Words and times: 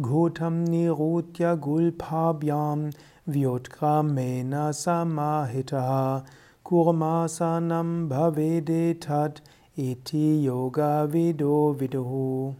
Ghotam 0.00 0.66
nirutya 0.66 1.56
gulpabhyam 1.56 2.92
Vyotkramena 3.28 4.74
samahitaha 4.74 6.24
kurmasanam 6.64 8.08
bhavedetat 8.08 9.38
iti 9.76 10.44
yoga 10.44 11.06
vido 11.06 11.72
viduhu 11.78 12.52